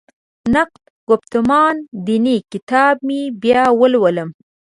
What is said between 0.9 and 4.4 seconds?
ګفتمان دیني کتاب مې بیا ولولم.